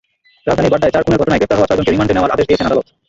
রাজধানীর 0.47 0.73
বাড্ডায় 0.73 0.93
চার 0.93 1.03
খুনের 1.05 1.21
ঘটনায় 1.21 1.39
গ্রেপ্তার 1.39 1.57
হওয়া 1.59 1.69
ছয়জনকে 1.69 1.91
রিমান্ডে 1.91 2.15
নেওয়ার 2.15 2.33
আদেশ 2.35 2.45
দিয়েছেন 2.47 2.67
আদালত। 2.69 2.87